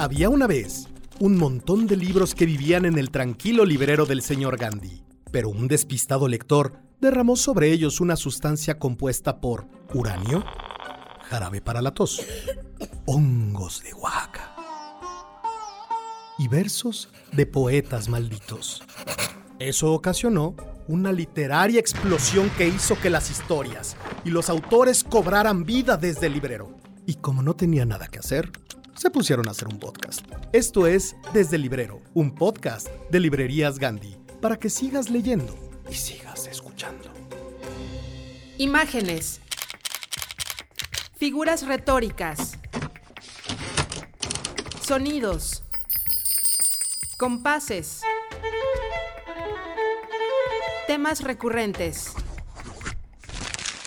[0.00, 0.86] Había una vez
[1.18, 5.66] un montón de libros que vivían en el tranquilo librero del señor Gandhi, pero un
[5.66, 10.44] despistado lector derramó sobre ellos una sustancia compuesta por uranio,
[11.24, 12.24] jarabe para la tos,
[13.06, 14.54] hongos de Oaxaca
[16.38, 18.84] y versos de poetas malditos.
[19.58, 20.54] Eso ocasionó
[20.86, 26.34] una literaria explosión que hizo que las historias y los autores cobraran vida desde el
[26.34, 26.76] librero.
[27.04, 28.52] Y como no tenía nada que hacer,
[28.98, 30.26] se pusieron a hacer un podcast.
[30.52, 35.54] Esto es Desde el Librero, un podcast de Librerías Gandhi, para que sigas leyendo
[35.88, 37.08] y sigas escuchando.
[38.58, 39.40] Imágenes.
[41.16, 42.58] Figuras retóricas.
[44.82, 45.62] Sonidos.
[47.18, 48.00] Compases.
[50.88, 52.12] Temas recurrentes.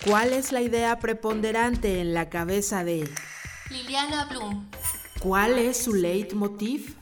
[0.05, 3.09] ¿Cuál es la idea preponderante en la cabeza de
[3.71, 4.69] Liliana Blum.
[5.21, 6.95] ¿Cuál es su leitmotiv?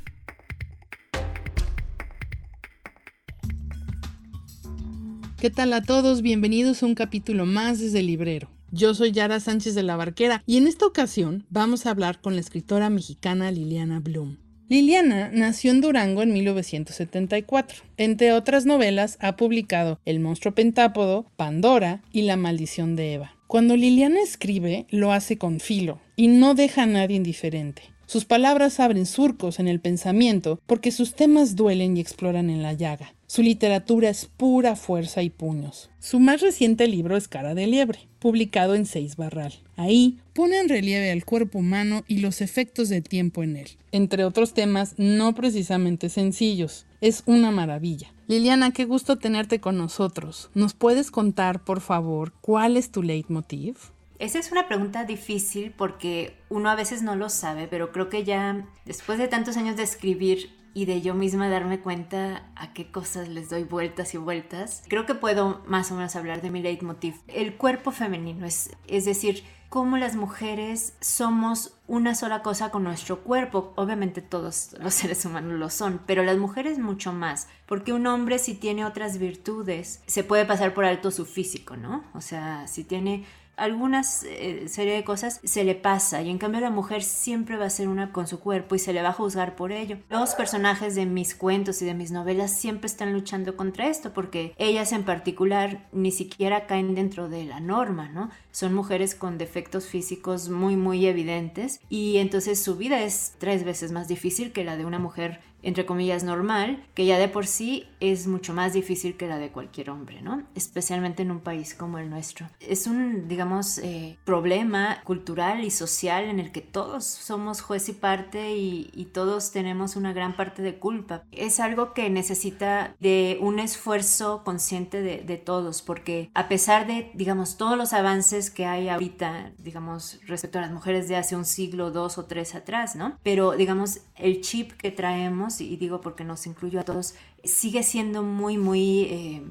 [5.39, 6.21] ¿Qué tal a todos?
[6.21, 8.49] Bienvenidos a un capítulo más desde el librero.
[8.71, 12.35] Yo soy Yara Sánchez de la Barquera y en esta ocasión vamos a hablar con
[12.35, 14.35] la escritora mexicana Liliana Blum.
[14.67, 17.83] Liliana nació en Durango en 1974.
[17.95, 23.37] Entre otras novelas ha publicado El monstruo pentápodo, Pandora y La maldición de Eva.
[23.47, 27.83] Cuando Liliana escribe, lo hace con filo y no deja a nadie indiferente.
[28.09, 32.73] Sus palabras abren surcos en el pensamiento porque sus temas duelen y exploran en la
[32.73, 33.13] llaga.
[33.27, 35.91] Su literatura es pura fuerza y puños.
[35.99, 39.53] Su más reciente libro es Cara de Liebre, publicado en Seis Barral.
[39.75, 44.25] Ahí pone en relieve al cuerpo humano y los efectos del tiempo en él, entre
[44.25, 46.87] otros temas no precisamente sencillos.
[47.01, 48.11] Es una maravilla.
[48.27, 50.49] Liliana, qué gusto tenerte con nosotros.
[50.55, 53.75] ¿Nos puedes contar, por favor, cuál es tu leitmotiv?
[54.19, 58.25] Esa es una pregunta difícil porque uno a veces no lo sabe, pero creo que
[58.25, 62.91] ya después de tantos años de escribir y de yo misma darme cuenta a qué
[62.91, 66.61] cosas les doy vueltas y vueltas, creo que puedo más o menos hablar de mi
[66.61, 67.15] leitmotiv.
[67.27, 73.21] El cuerpo femenino, es, es decir, cómo las mujeres somos una sola cosa con nuestro
[73.23, 73.73] cuerpo.
[73.75, 78.39] Obviamente todos los seres humanos lo son, pero las mujeres mucho más, porque un hombre
[78.39, 82.03] si tiene otras virtudes, se puede pasar por alto su físico, ¿no?
[82.13, 83.25] O sea, si tiene
[83.59, 87.65] algunas eh, serie de cosas se le pasa y en cambio la mujer siempre va
[87.65, 89.97] a ser una con su cuerpo y se le va a juzgar por ello.
[90.09, 94.53] Los personajes de mis cuentos y de mis novelas siempre están luchando contra esto porque
[94.57, 98.29] ellas en particular ni siquiera caen dentro de la norma, ¿no?
[98.51, 103.91] Son mujeres con defectos físicos muy muy evidentes y entonces su vida es tres veces
[103.91, 107.87] más difícil que la de una mujer entre comillas, normal, que ya de por sí
[107.99, 110.43] es mucho más difícil que la de cualquier hombre, ¿no?
[110.55, 112.47] Especialmente en un país como el nuestro.
[112.59, 117.93] Es un, digamos, eh, problema cultural y social en el que todos somos juez y
[117.93, 121.23] parte y, todos tenemos una gran parte de culpa.
[121.31, 127.09] Es algo que necesita de un esfuerzo consciente de, de todos, porque a pesar de,
[127.15, 131.43] digamos, todos los avances que hay ahorita, digamos, respecto a las mujeres de hace un
[131.43, 133.17] siglo, dos o tres atrás, ¿no?
[133.23, 138.23] Pero, digamos, el chip que traemos y digo porque nos incluyo a todos, sigue siendo
[138.23, 139.01] muy, muy...
[139.03, 139.43] Eh,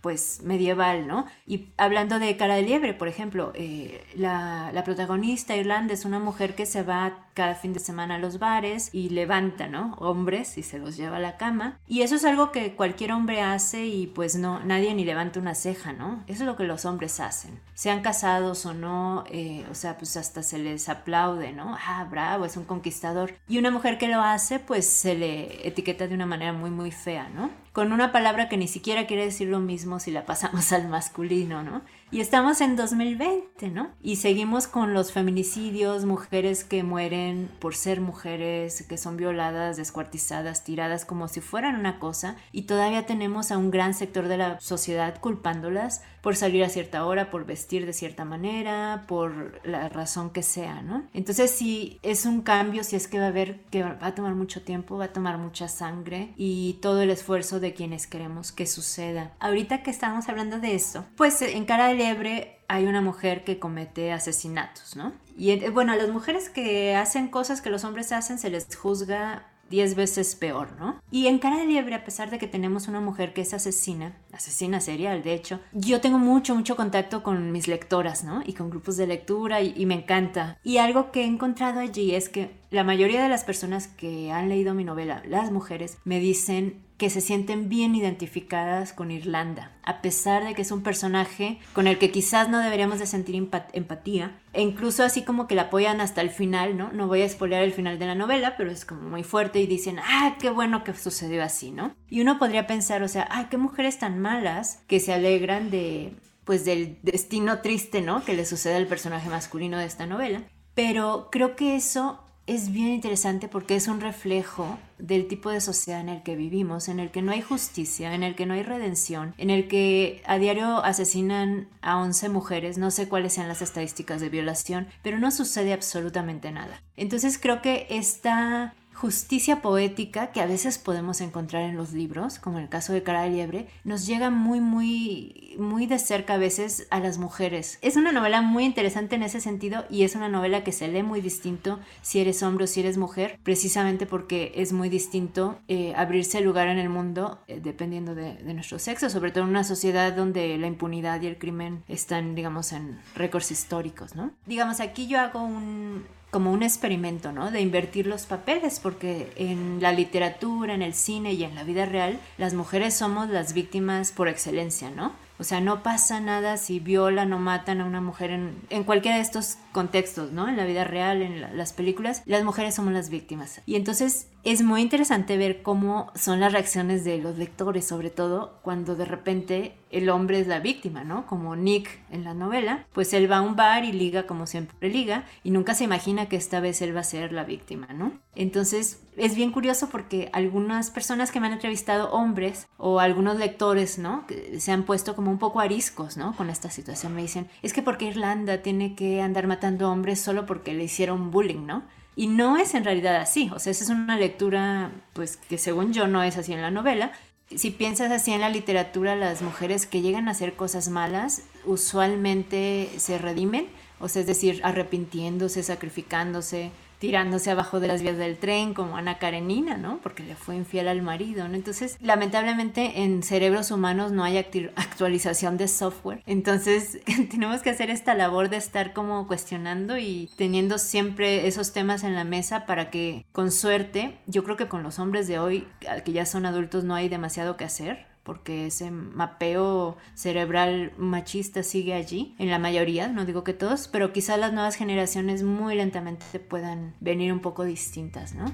[0.00, 1.26] pues medieval, ¿no?
[1.46, 6.20] Y hablando de Cara de Liebre, por ejemplo, eh, la, la, protagonista Irlanda es una
[6.20, 9.94] mujer que se va cada fin de semana a los bares y levanta, ¿no?
[9.98, 11.78] Hombres y se los lleva a la cama.
[11.86, 15.54] Y eso es algo que cualquier hombre hace y pues no, nadie ni levanta una
[15.54, 16.22] ceja, ¿no?
[16.28, 17.60] Eso es lo que los hombres hacen.
[17.74, 21.76] Sean casados o no, eh, o sea, pues hasta se les aplaude, ¿no?
[21.86, 23.34] Ah, bravo, es un conquistador.
[23.48, 26.90] Y una mujer que lo hace, pues se le etiqueta de una manera muy, muy
[26.90, 27.50] fea, ¿no?
[27.72, 31.62] Con una palabra que ni siquiera quiere decir lo mismo si la pasamos al masculino,
[31.62, 31.82] ¿no?
[32.12, 33.90] Y estamos en 2020, ¿no?
[34.00, 40.62] Y seguimos con los feminicidios, mujeres que mueren por ser mujeres, que son violadas, descuartizadas,
[40.62, 42.36] tiradas como si fueran una cosa.
[42.52, 47.06] Y todavía tenemos a un gran sector de la sociedad culpándolas por salir a cierta
[47.06, 51.04] hora, por vestir de cierta manera, por la razón que sea, ¿no?
[51.14, 54.34] Entonces si es un cambio, si es que va a haber, que va a tomar
[54.34, 58.66] mucho tiempo, va a tomar mucha sangre y todo el esfuerzo de quienes queremos que
[58.66, 59.34] suceda.
[59.38, 63.58] Ahorita que estamos hablando de esto, pues en cara de Liebre hay una mujer que
[63.58, 65.12] comete asesinatos, ¿no?
[65.36, 69.46] Y bueno, a las mujeres que hacen cosas que los hombres hacen se les juzga
[69.70, 71.00] 10 veces peor, ¿no?
[71.10, 74.16] Y en Cara de Liebre, a pesar de que tenemos una mujer que es asesina,
[74.32, 78.42] asesina serial, de hecho, yo tengo mucho, mucho contacto con mis lectoras, ¿no?
[78.46, 80.58] Y con grupos de lectura y me encanta.
[80.62, 84.48] Y algo que he encontrado allí es que la mayoría de las personas que han
[84.48, 90.00] leído mi novela, las mujeres, me dicen que se sienten bien identificadas con Irlanda, a
[90.00, 94.38] pesar de que es un personaje con el que quizás no deberíamos de sentir empatía,
[94.54, 96.92] e incluso así como que la apoyan hasta el final, ¿no?
[96.92, 99.66] No voy a spoilear el final de la novela, pero es como muy fuerte y
[99.66, 101.94] dicen, ah, qué bueno que sucedió así, ¿no?
[102.08, 106.14] Y uno podría pensar, o sea, ay, qué mujeres tan malas que se alegran de,
[106.44, 108.24] pues del destino triste, ¿no?
[108.24, 110.42] Que le sucede al personaje masculino de esta novela.
[110.74, 116.00] Pero creo que eso es bien interesante porque es un reflejo del tipo de sociedad
[116.00, 118.62] en el que vivimos, en el que no hay justicia, en el que no hay
[118.62, 123.62] redención, en el que a diario asesinan a 11 mujeres, no sé cuáles sean las
[123.62, 126.82] estadísticas de violación, pero no sucede absolutamente nada.
[126.96, 132.56] Entonces creo que esta justicia poética que a veces podemos encontrar en los libros, como
[132.56, 136.38] en el caso de Cara de Liebre, nos llega muy, muy, muy de cerca a
[136.38, 137.78] veces a las mujeres.
[137.82, 141.02] Es una novela muy interesante en ese sentido y es una novela que se lee
[141.02, 145.92] muy distinto si eres hombre o si eres mujer, precisamente porque es muy distinto eh,
[145.94, 149.64] abrirse lugar en el mundo eh, dependiendo de, de, nuestro sexo, sobre todo en una
[149.64, 154.32] sociedad donde la impunidad y el crimen están, digamos, en récords históricos, ¿no?
[154.46, 156.04] Digamos, aquí yo hago un,
[156.36, 157.50] como un experimento, ¿no?
[157.50, 161.86] De invertir los papeles, porque en la literatura, en el cine y en la vida
[161.86, 165.14] real, las mujeres somos las víctimas por excelencia, ¿no?
[165.38, 169.16] O sea, no pasa nada si violan o matan a una mujer en, en cualquiera
[169.16, 170.46] de estos contextos, ¿no?
[170.46, 173.62] En la vida real, en las películas, las mujeres somos las víctimas.
[173.64, 178.58] Y entonces es muy interesante ver cómo son las reacciones de los lectores, sobre todo
[178.62, 181.26] cuando de repente el hombre es la víctima, ¿no?
[181.26, 184.88] Como Nick en la novela, pues él va a un bar y liga como siempre
[184.88, 188.12] liga y nunca se imagina que esta vez él va a ser la víctima, ¿no?
[188.34, 193.98] Entonces es bien curioso porque algunas personas que me han entrevistado, hombres o algunos lectores,
[193.98, 194.24] ¿no?
[194.58, 196.36] Se han puesto como un poco ariscos, ¿no?
[196.36, 197.14] Con esta situación.
[197.14, 201.30] Me dicen, es que porque Irlanda tiene que andar matando hombres solo porque le hicieron
[201.30, 201.84] bullying, ¿no?
[202.18, 205.92] Y no es en realidad así, o sea, esa es una lectura, pues que según
[205.92, 207.12] yo no es así en la novela.
[207.54, 212.90] Si piensas así en la literatura, las mujeres que llegan a hacer cosas malas usualmente
[212.96, 213.68] se redimen,
[214.00, 219.18] o sea, es decir, arrepintiéndose, sacrificándose, tirándose abajo de las vías del tren como Ana
[219.18, 219.98] Karenina, ¿no?
[220.02, 221.54] Porque le fue infiel al marido, ¿no?
[221.54, 226.22] Entonces, lamentablemente en cerebros humanos no hay actualización de software.
[226.26, 227.00] Entonces,
[227.30, 232.14] tenemos que hacer esta labor de estar como cuestionando y teniendo siempre esos temas en
[232.14, 235.66] la mesa para que, con suerte, yo creo que con los hombres de hoy,
[236.04, 241.94] que ya son adultos, no hay demasiado que hacer porque ese mapeo cerebral machista sigue
[241.94, 246.40] allí, en la mayoría, no digo que todos, pero quizá las nuevas generaciones muy lentamente
[246.40, 248.46] puedan venir un poco distintas, ¿no?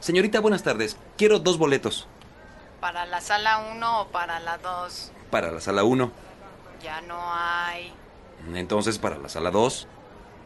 [0.00, 0.96] Señorita, buenas tardes.
[1.16, 2.08] Quiero dos boletos.
[2.80, 5.12] ¿Para la sala 1 o para la 2?
[5.30, 6.10] Para la sala 1.
[6.82, 7.92] Ya no hay.
[8.52, 9.88] Entonces, para la sala 2.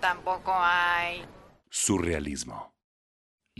[0.00, 1.24] Tampoco hay.
[1.68, 2.70] Surrealismo.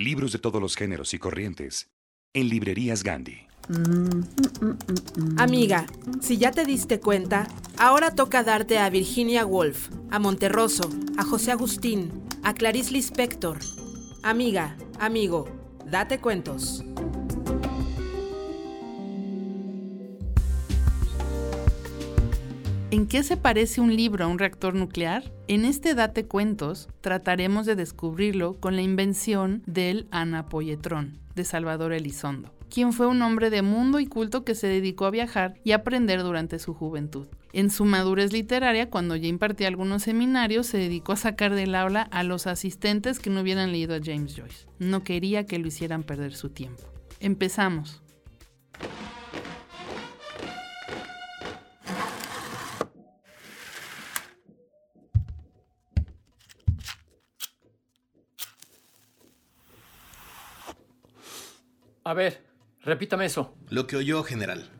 [0.00, 1.91] Libros de todos los géneros y corrientes
[2.32, 3.47] en librerías Gandhi.
[5.37, 5.85] Amiga,
[6.23, 11.52] si ya te diste cuenta, ahora toca darte a Virginia Woolf, a Monterroso, a José
[11.52, 12.11] Agustín,
[12.43, 13.58] a Clarice Lispector.
[14.23, 15.50] Amiga, amigo,
[15.85, 16.82] date cuentos.
[22.93, 25.33] ¿En qué se parece un libro a un reactor nuclear?
[25.47, 32.53] En este Date Cuentos trataremos de descubrirlo con la invención del anapoyetrón de Salvador Elizondo,
[32.69, 36.25] quien fue un hombre de mundo y culto que se dedicó a viajar y aprender
[36.25, 37.29] durante su juventud.
[37.53, 42.03] En su madurez literaria, cuando ya impartía algunos seminarios, se dedicó a sacar del aula
[42.03, 44.67] a los asistentes que no hubieran leído a James Joyce.
[44.81, 46.82] No quería que lo hicieran perder su tiempo.
[47.20, 48.03] Empezamos.
[62.05, 62.45] A ver,
[62.81, 63.55] repítame eso.
[63.69, 64.71] Lo que oyó, general.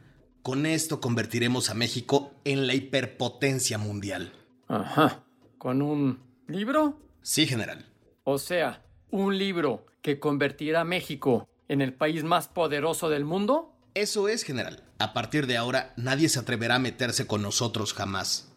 [0.43, 4.33] Con esto convertiremos a México en la hiperpotencia mundial.
[4.69, 5.25] Ajá.
[5.59, 6.99] ¿Con un libro?
[7.23, 7.87] Sí, general.
[8.25, 13.77] O sea, un libro que convertirá a México en el país más poderoso del mundo?
[13.95, 14.83] Eso es, general.
[14.99, 18.53] A partir de ahora, nadie se atreverá a meterse con nosotros jamás.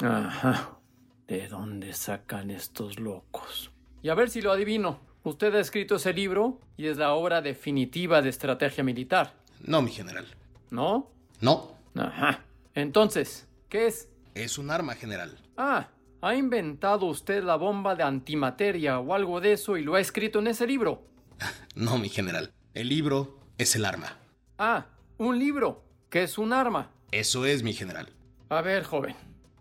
[0.00, 0.78] Ajá.
[1.26, 3.70] ¿De dónde sacan estos locos?
[4.02, 5.00] Y a ver si lo adivino.
[5.28, 9.34] Usted ha escrito ese libro y es la obra definitiva de estrategia militar.
[9.60, 10.26] No, mi general.
[10.70, 11.10] ¿No?
[11.42, 11.76] No.
[11.94, 12.44] Ajá.
[12.74, 14.08] Entonces, ¿qué es?
[14.34, 15.36] Es un arma, general.
[15.58, 15.88] Ah,
[16.22, 20.38] ¿ha inventado usted la bomba de antimateria o algo de eso y lo ha escrito
[20.38, 21.02] en ese libro?
[21.74, 22.50] No, mi general.
[22.72, 24.16] El libro es el arma.
[24.56, 24.86] Ah,
[25.18, 26.90] un libro, que es un arma.
[27.12, 28.08] Eso es, mi general.
[28.48, 29.14] A ver, joven.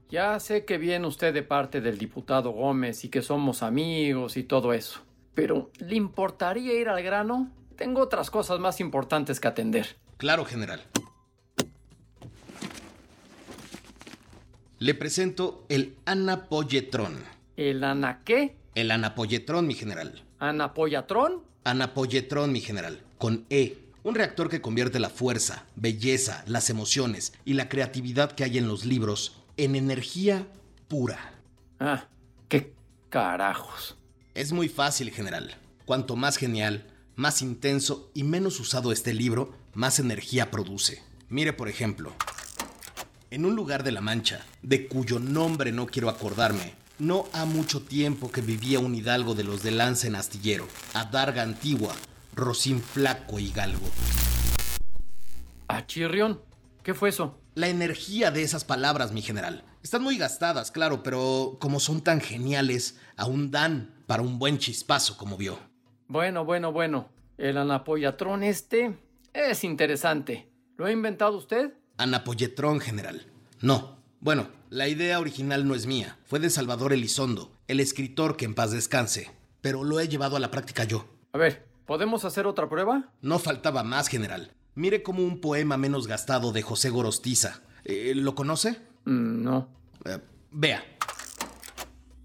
[0.09, 4.43] Ya sé que viene usted de parte del diputado Gómez y que somos amigos y
[4.43, 5.01] todo eso.
[5.37, 7.51] Pero, ¿le importaría ir al grano?
[7.75, 9.95] Tengo otras cosas más importantes que atender.
[10.17, 10.81] Claro, general.
[14.79, 17.19] Le presento el Anapoyetrón.
[17.55, 18.55] ¿El ana qué?
[18.73, 20.23] El Anapoyetrón, mi general.
[20.39, 21.43] ¿Anapoyatrón?
[21.65, 23.03] Anapoyetrón, mi general.
[23.19, 23.77] Con E.
[24.01, 28.67] Un reactor que convierte la fuerza, belleza, las emociones y la creatividad que hay en
[28.67, 30.47] los libros en energía
[30.87, 31.33] pura.
[31.79, 32.05] Ah,
[32.49, 32.73] qué
[33.09, 33.96] carajos.
[34.37, 35.55] Es muy fácil, general.
[35.85, 41.01] Cuanto más genial, más intenso y menos usado este libro, más energía produce.
[41.27, 42.13] Mire, por ejemplo,
[43.31, 47.81] en un lugar de la Mancha, de cuyo nombre no quiero acordarme, no ha mucho
[47.81, 51.95] tiempo que vivía un hidalgo de los de lanza en astillero, Adarga Antigua,
[52.35, 53.89] Rocín Flaco y Galgo.
[55.67, 56.41] ¿A Chirrión?
[56.83, 57.39] ¿Qué fue eso?
[57.55, 59.63] La energía de esas palabras, mi general.
[59.81, 65.17] Están muy gastadas, claro, pero como son tan geniales, aún dan para un buen chispazo,
[65.17, 65.59] como vio.
[66.07, 67.09] Bueno, bueno, bueno.
[67.37, 68.97] El anapoyatrón este
[69.33, 70.49] es interesante.
[70.77, 71.73] ¿Lo ha inventado usted?
[71.97, 73.27] Anapoyetrón, general.
[73.61, 73.97] No.
[74.19, 76.17] Bueno, la idea original no es mía.
[76.25, 79.29] Fue de Salvador Elizondo, el escritor que en paz descanse.
[79.61, 81.05] Pero lo he llevado a la práctica yo.
[81.33, 83.11] A ver, ¿podemos hacer otra prueba?
[83.21, 84.51] No faltaba más, general.
[84.73, 87.61] Mire como un poema menos gastado de José Gorostiza.
[87.83, 88.77] Eh, ¿Lo conoce?
[89.05, 89.67] Mm, no.
[90.05, 90.19] Eh,
[90.51, 90.83] vea.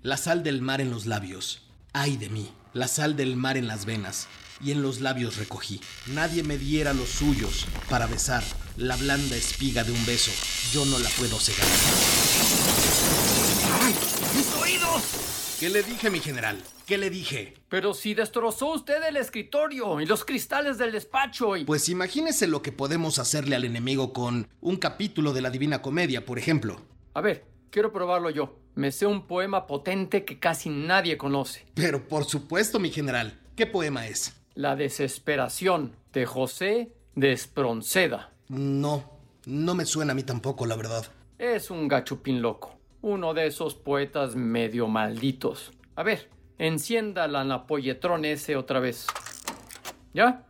[0.02, 1.71] La sal del mar en los labios.
[1.94, 2.50] Ay de mí.
[2.72, 4.26] La sal del mar en las venas.
[4.64, 5.80] Y en los labios recogí.
[6.06, 8.42] Nadie me diera los suyos para besar
[8.78, 10.30] la blanda espiga de un beso.
[10.72, 11.66] Yo no la puedo cegar.
[13.82, 13.94] ¡Ay!
[14.34, 15.56] ¡Mis oídos!
[15.60, 16.62] ¿Qué le dije, mi general?
[16.86, 17.54] ¿Qué le dije?
[17.68, 21.64] Pero si destrozó usted el escritorio y los cristales del despacho y...
[21.66, 26.24] Pues imagínese lo que podemos hacerle al enemigo con un capítulo de la Divina Comedia,
[26.24, 26.80] por ejemplo.
[27.12, 28.61] A ver, quiero probarlo yo.
[28.74, 31.66] Me sé un poema potente que casi nadie conoce.
[31.74, 33.38] Pero por supuesto, mi general.
[33.54, 34.34] ¿Qué poema es?
[34.54, 38.30] La desesperación de José de Espronceda.
[38.48, 39.04] No,
[39.44, 41.06] no me suena a mí tampoco, la verdad.
[41.38, 42.78] Es un gachupín loco.
[43.02, 45.72] Uno de esos poetas medio malditos.
[45.96, 49.06] A ver, encienda la Napoyetrón ese otra vez.
[50.14, 50.46] ¿Ya?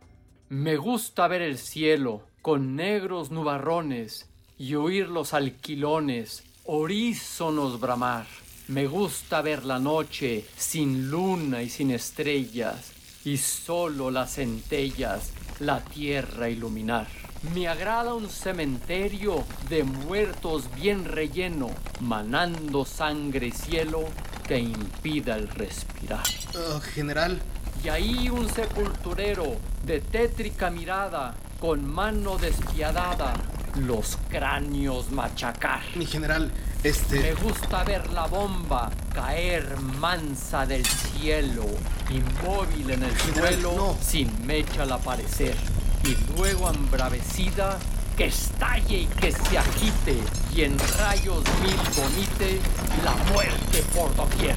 [0.47, 8.25] Me gusta ver el cielo con negros nubarrones y oír los alquilones orísonos bramar.
[8.67, 12.93] Me gusta ver la noche sin luna y sin estrellas
[13.25, 17.07] y solo las centellas la tierra iluminar.
[17.53, 24.05] Me agrada un cementerio de muertos bien relleno, manando sangre y cielo
[24.47, 26.23] que impida el respirar.
[26.53, 27.41] Uh, general.
[27.83, 33.33] Y ahí un sepulturero de tétrica mirada, con mano despiadada,
[33.75, 35.81] los cráneos machacar.
[35.95, 36.51] Mi general,
[36.83, 37.19] este...
[37.19, 41.65] Me gusta ver la bomba caer mansa del cielo,
[42.09, 43.97] inmóvil en el suelo, no.
[44.01, 45.55] sin mecha al aparecer.
[46.03, 47.79] Y luego embravecida,
[48.17, 50.17] que estalle y que se agite,
[50.53, 52.59] y en rayos mil vomite
[53.03, 54.55] la muerte por doquier.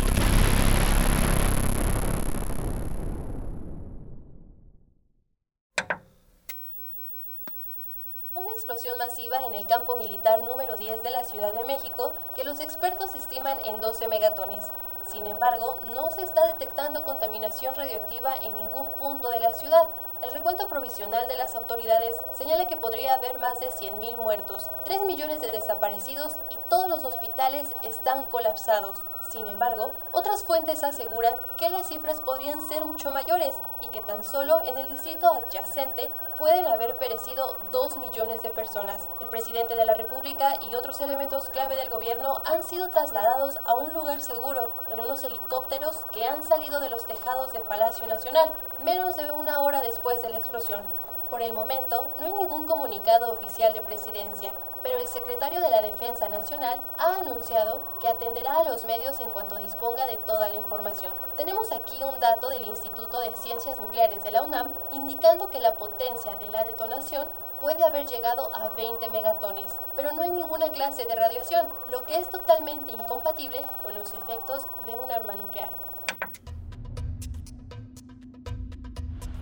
[8.35, 12.43] Una explosión masiva en el campo militar número 10 de la Ciudad de México que
[12.43, 14.65] los expertos estiman en 12 megatones.
[15.07, 19.87] Sin embargo, no se está detectando contaminación radioactiva en ningún punto de la ciudad.
[20.23, 25.03] El recuento provisional de las autoridades señala que podría haber más de 100.000 muertos, 3
[25.03, 28.99] millones de desaparecidos y todos los hospitales están colapsados.
[29.31, 34.23] Sin embargo, otras fuentes aseguran que las cifras podrían ser mucho mayores y que tan
[34.23, 39.09] solo en el distrito adyacente pueden haber perecido 2 millones de personas.
[39.21, 43.75] El presidente de la República y otros elementos clave del gobierno han sido trasladados a
[43.75, 48.49] un lugar seguro en unos helicópteros que han salido de los tejados de Palacio Nacional
[48.85, 50.83] menos de una hora después de la explosión.
[51.31, 54.53] Por el momento, no hay ningún comunicado oficial de presidencia,
[54.87, 59.29] pero el secretario de la Defensa Nacional ha anunciado que atenderá a los medios en
[59.31, 61.13] cuanto disponga de toda la información.
[61.37, 65.77] Tenemos aquí un dato del Instituto de Ciencias Nucleares de la UNAM indicando que la
[65.77, 67.27] potencia de la detonación
[67.61, 72.21] puede haber llegado a 20 megatones, pero no hay ninguna clase de radiación, lo que
[72.21, 75.71] es totalmente incompatible con los efectos de un arma nuclear.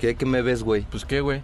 [0.01, 0.83] ¿Qué, qué me ves, güey?
[0.85, 1.43] Pues qué, güey.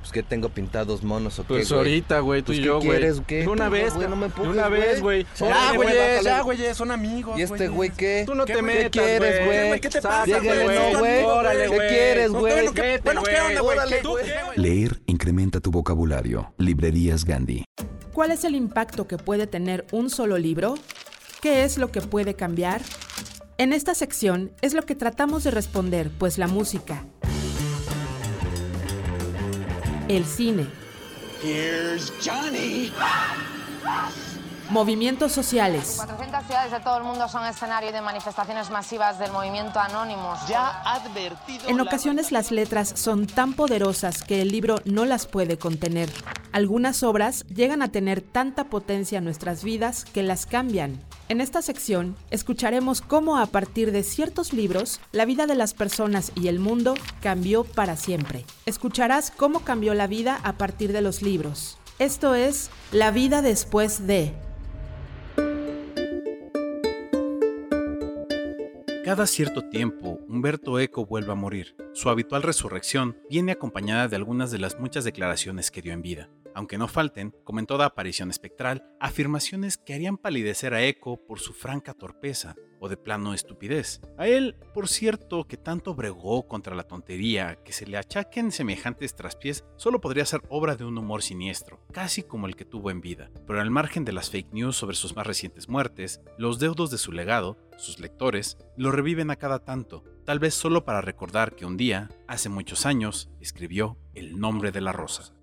[0.00, 2.76] Pues que tengo pintados monos o qué, Pues ahorita, güey, tú Pues, y ¿qué yo,
[2.78, 2.88] güey.
[2.88, 3.36] quieres, qué?
[3.42, 5.26] De una vez, güey, no me de empujes, una vez, güey.
[5.38, 8.22] Ya, Órale, güey, ya, güey, son amigos, ¿Y este güey qué?
[8.26, 9.80] Tú no te ¿Qué metas, quieres, güey?
[9.80, 10.58] ¿Qué te pasa, güey?
[10.92, 11.22] no, güey.
[11.24, 12.52] Órale, ¿Qué quieres, güey?
[12.54, 13.46] bueno, ¿qué- Vete, bueno, ¿qué güey.
[13.48, 13.76] onda, güey?
[13.78, 14.24] Órale, ¿Tú güey.
[14.24, 14.58] qué, güey?
[14.58, 16.54] Leer incrementa tu vocabulario.
[16.56, 17.64] Librerías Gandhi.
[18.14, 20.76] ¿Cuál es el impacto que puede tener un solo libro?
[21.42, 22.80] ¿Qué es lo que puede cambiar?
[23.58, 27.04] En esta sección es lo que tratamos de responder, pues la música,
[30.16, 30.66] el cine,
[31.40, 32.92] Here's Johnny.
[34.70, 39.80] Movimientos sociales, 400 ciudades de todo el mundo son escenario de manifestaciones masivas del movimiento
[39.80, 40.38] Anonymous.
[40.48, 41.68] Ya advertido.
[41.68, 46.10] En la- ocasiones las letras son tan poderosas que el libro no las puede contener.
[46.52, 51.00] Algunas obras llegan a tener tanta potencia en nuestras vidas que las cambian.
[51.28, 56.32] En esta sección escucharemos cómo a partir de ciertos libros la vida de las personas
[56.34, 58.44] y el mundo cambió para siempre.
[58.66, 61.78] Escucharás cómo cambió la vida a partir de los libros.
[62.00, 64.34] Esto es La vida después de
[69.10, 71.74] Cada cierto tiempo, Humberto Eco vuelve a morir.
[71.94, 76.30] Su habitual resurrección viene acompañada de algunas de las muchas declaraciones que dio en vida.
[76.54, 81.40] Aunque no falten, como en toda aparición espectral, afirmaciones que harían palidecer a Eco por
[81.40, 84.00] su franca torpeza o de plano estupidez.
[84.18, 89.14] A él, por cierto, que tanto bregó contra la tontería, que se le achaquen semejantes
[89.14, 93.00] traspiés, solo podría ser obra de un humor siniestro, casi como el que tuvo en
[93.00, 93.30] vida.
[93.46, 96.98] Pero al margen de las fake news sobre sus más recientes muertes, los deudos de
[96.98, 101.66] su legado, sus lectores, lo reviven a cada tanto, tal vez solo para recordar que
[101.66, 105.34] un día, hace muchos años, escribió El nombre de la rosa.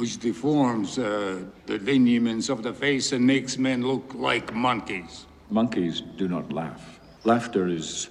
[0.00, 5.26] Which deforms uh, the lineaments of the face and makes men look like monkeys.
[5.50, 7.00] Monkeys do not laugh.
[7.24, 8.08] Laughter is.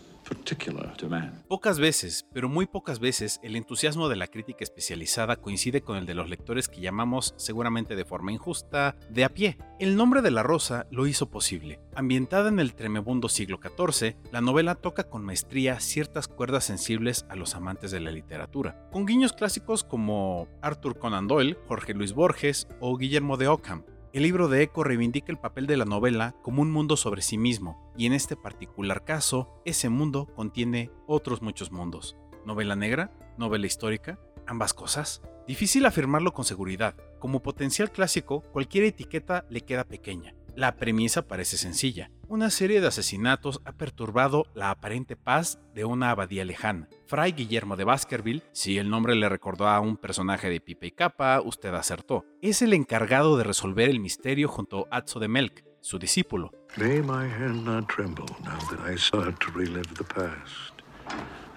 [1.47, 6.05] Pocas veces, pero muy pocas veces, el entusiasmo de la crítica especializada coincide con el
[6.05, 9.57] de los lectores que llamamos, seguramente de forma injusta, de a pie.
[9.79, 11.79] El nombre de la rosa lo hizo posible.
[11.95, 17.35] Ambientada en el tremebundo siglo XIV, la novela toca con maestría ciertas cuerdas sensibles a
[17.35, 22.67] los amantes de la literatura, con guiños clásicos como Arthur Conan Doyle, Jorge Luis Borges
[22.79, 23.83] o Guillermo de Ockham.
[24.11, 27.37] El libro de Eco reivindica el papel de la novela como un mundo sobre sí
[27.37, 32.17] mismo, y en este particular caso, ese mundo contiene otros muchos mundos.
[32.43, 33.11] ¿Novela negra?
[33.37, 34.19] ¿Novela histórica?
[34.47, 35.21] ¿Ambas cosas?
[35.47, 36.95] Difícil afirmarlo con seguridad.
[37.19, 40.33] Como potencial clásico, cualquier etiqueta le queda pequeña.
[40.55, 42.11] La premisa parece sencilla.
[42.27, 46.89] Una serie de asesinatos ha perturbado la aparente paz de una abadía lejana.
[47.07, 50.91] Fray Guillermo de Baskerville, si el nombre le recordó a un personaje de Pipe y
[50.91, 52.25] Capa, usted acertó.
[52.41, 56.51] Es el encargado de resolver el misterio junto a Atzo de Melk, su discípulo.
[56.77, 60.73] May my hand not tremble now that I sought to relive the past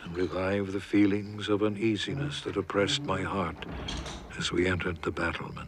[0.04, 3.66] and revive the feelings of uneasiness that oppressed my heart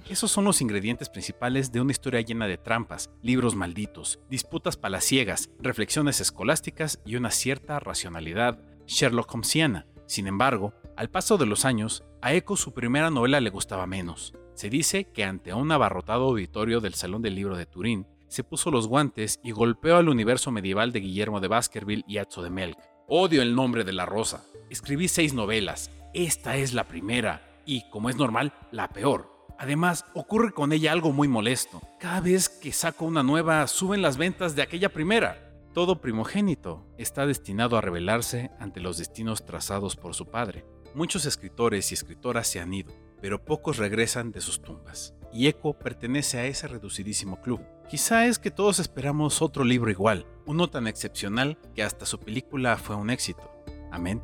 [0.08, 5.50] Esos son los ingredientes principales de una historia llena de trampas, libros malditos, disputas palaciegas,
[5.60, 9.86] reflexiones escolásticas y una cierta racionalidad Sherlock Holmesiana.
[10.06, 14.34] Sin embargo, al paso de los años, a Eco su primera novela le gustaba menos.
[14.54, 18.70] Se dice que ante un abarrotado auditorio del Salón del Libro de Turín, se puso
[18.70, 22.78] los guantes y golpeó al universo medieval de Guillermo de Baskerville y Atzo de Melk.
[23.06, 24.44] Odio el nombre de la rosa.
[24.70, 25.90] Escribí seis novelas.
[26.14, 29.32] Esta es la primera y, como es normal, la peor.
[29.58, 31.80] Además, ocurre con ella algo muy molesto.
[32.00, 35.52] Cada vez que saco una nueva, suben las ventas de aquella primera.
[35.72, 40.64] Todo primogénito está destinado a rebelarse ante los destinos trazados por su padre.
[40.94, 45.14] Muchos escritores y escritoras se han ido, pero pocos regresan de sus tumbas.
[45.32, 47.60] Y Eco pertenece a ese reducidísimo club.
[47.88, 52.76] Quizá es que todos esperamos otro libro igual, uno tan excepcional que hasta su película
[52.76, 53.50] fue un éxito.
[53.90, 54.22] Amén.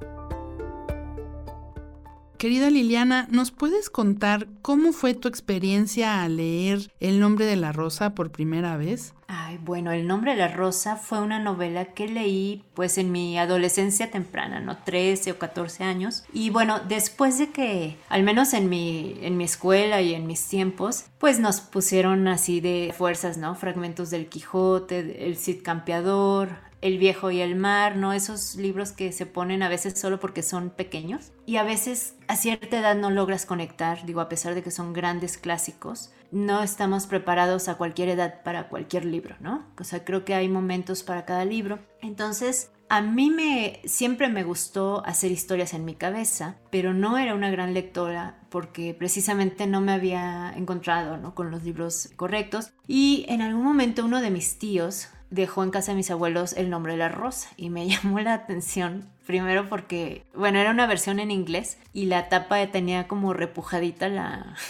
[2.40, 7.70] Querida Liliana, ¿nos puedes contar cómo fue tu experiencia al leer El nombre de la
[7.70, 9.12] rosa por primera vez?
[9.28, 13.38] Ay, bueno, El nombre de la rosa fue una novela que leí pues en mi
[13.38, 14.78] adolescencia temprana, ¿no?
[14.78, 16.24] 13 o 14 años.
[16.32, 20.48] Y bueno, después de que, al menos en mi, en mi escuela y en mis
[20.48, 23.54] tiempos, pues nos pusieron así de fuerzas, ¿no?
[23.54, 28.12] Fragmentos del Quijote, El Cid Campeador, el viejo y el mar, ¿no?
[28.12, 32.36] Esos libros que se ponen a veces solo porque son pequeños y a veces a
[32.36, 37.06] cierta edad no logras conectar, digo, a pesar de que son grandes clásicos, no estamos
[37.06, 39.66] preparados a cualquier edad para cualquier libro, ¿no?
[39.78, 41.80] O sea, creo que hay momentos para cada libro.
[42.00, 47.34] Entonces, a mí me siempre me gustó hacer historias en mi cabeza, pero no era
[47.34, 51.34] una gran lectora porque precisamente no me había encontrado, ¿no?
[51.36, 55.92] con los libros correctos y en algún momento uno de mis tíos dejó en casa
[55.92, 59.08] de mis abuelos el nombre de la rosa y me llamó la atención.
[59.26, 64.54] Primero porque, bueno, era una versión en inglés y la tapa tenía como repujadita la...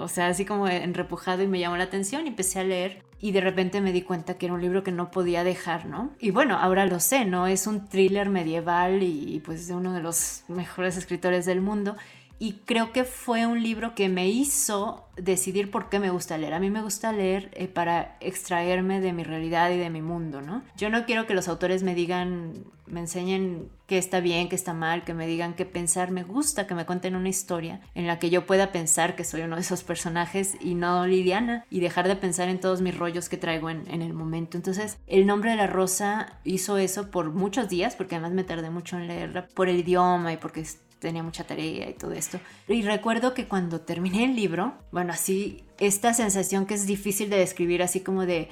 [0.00, 3.02] O sea, así como en repujado y me llamó la atención y empecé a leer
[3.20, 6.10] y de repente me di cuenta que era un libro que no podía dejar, ¿no?
[6.20, 7.48] Y bueno, ahora lo sé, ¿no?
[7.48, 11.96] Es un thriller medieval y pues de uno de los mejores escritores del mundo
[12.38, 16.54] y creo que fue un libro que me hizo decidir por qué me gusta leer.
[16.54, 20.40] A mí me gusta leer eh, para extraerme de mi realidad y de mi mundo,
[20.40, 20.62] ¿no?
[20.76, 24.74] Yo no quiero que los autores me digan, me enseñen qué está bien, qué está
[24.74, 26.12] mal, que me digan qué pensar.
[26.12, 29.42] Me gusta que me cuenten una historia en la que yo pueda pensar que soy
[29.42, 33.28] uno de esos personajes y no Liliana y dejar de pensar en todos mis rollos
[33.28, 34.56] que traigo en, en el momento.
[34.56, 38.70] Entonces, el nombre de la rosa hizo eso por muchos días, porque además me tardé
[38.70, 40.64] mucho en leerla, por el idioma y porque
[40.98, 42.38] tenía mucha tarea y todo esto.
[42.68, 47.38] Y recuerdo que cuando terminé el libro, bueno, así, esta sensación que es difícil de
[47.38, 48.48] describir, así como de...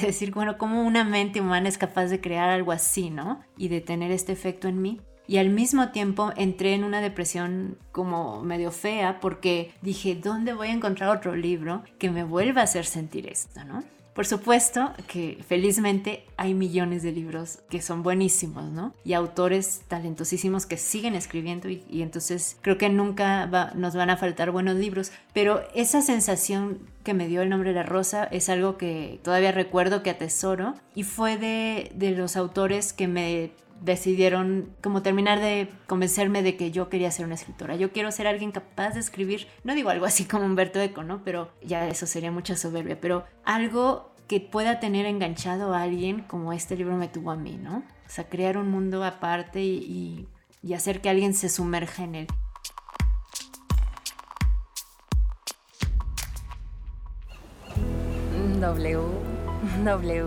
[0.00, 3.40] decir, bueno, cómo una mente humana es capaz de crear algo así, ¿no?
[3.56, 5.00] Y de tener este efecto en mí.
[5.26, 10.68] Y al mismo tiempo entré en una depresión como medio fea porque dije, ¿dónde voy
[10.68, 13.84] a encontrar otro libro que me vuelva a hacer sentir esto, ¿no?
[14.18, 18.92] Por supuesto que felizmente hay millones de libros que son buenísimos, ¿no?
[19.04, 24.50] Y autores talentosísimos que siguen escribiendo y, entonces creo que nunca nos van a faltar
[24.50, 28.76] buenos libros, pero esa sensación que me dio el nombre de la rosa es algo
[28.76, 35.40] que todavía recuerdo que atesoro y fue de los autores que me decidieron como terminar
[35.40, 37.76] de convencerme de que yo quería ser una escritora.
[37.76, 41.22] Yo quiero ser alguien capaz de escribir, no digo algo así como Humberto Eco, ¿no?
[41.24, 46.52] Pero ya eso sería mucha soberbia, pero algo que pueda tener enganchado a alguien como
[46.52, 47.78] este libro me tuvo a mí, ¿no?
[47.78, 50.28] O sea, crear un mundo aparte y, y,
[50.62, 52.26] y hacer que alguien se sumerja en él.
[58.60, 58.98] W,
[59.84, 60.24] W,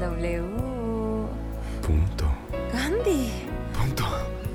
[0.00, 0.42] W.
[1.82, 2.21] Punto.
[3.02, 3.28] Gandhi.
[3.72, 4.04] Punto.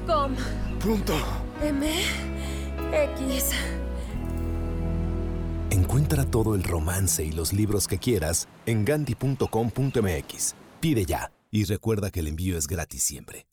[0.06, 0.36] Com.
[0.80, 1.14] Punto.
[1.62, 1.86] M.
[2.94, 3.52] X.
[5.70, 10.56] Encuentra todo el romance y los libros que quieras en gandhi.com.mx.
[10.80, 13.48] Pide ya y recuerda que el envío es gratis siempre.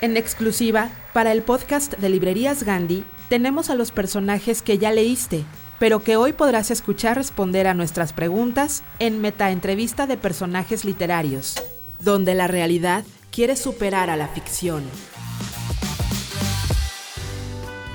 [0.00, 5.44] En exclusiva, para el podcast de Librerías Gandhi, tenemos a los personajes que ya leíste,
[5.78, 11.54] pero que hoy podrás escuchar responder a nuestras preguntas en Metaentrevista de Personajes Literarios,
[12.02, 14.82] donde la realidad quiere superar a la ficción.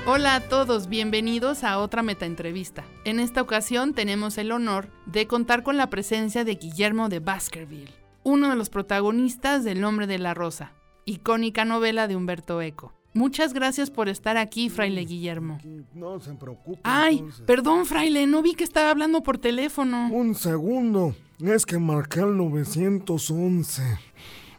[0.06, 2.84] Hola a todos, bienvenidos a otra metaentrevista.
[3.04, 7.92] En esta ocasión tenemos el honor de contar con la presencia de Guillermo de Baskerville,
[8.22, 10.72] uno de los protagonistas del Nombre de la Rosa,
[11.04, 12.97] icónica novela de Humberto Eco.
[13.14, 15.58] Muchas gracias por estar aquí, fraile Guillermo.
[15.94, 16.80] No se preocupe.
[16.84, 17.44] Ay, entonces.
[17.46, 20.08] perdón, fraile, no vi que estaba hablando por teléfono.
[20.12, 21.14] Un segundo.
[21.40, 23.82] Es que marqué el 911.